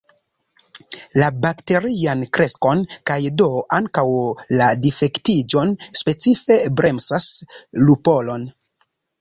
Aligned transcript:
La 1.23 1.25
bakterian 1.41 2.23
kreskon 2.37 2.81
kaj 3.11 3.17
do 3.41 3.49
ankaŭ 3.79 4.07
la 4.63 4.71
difektiĝon 4.87 5.77
specife 6.01 6.61
bremsas 6.81 7.29
lupolon. 7.87 8.51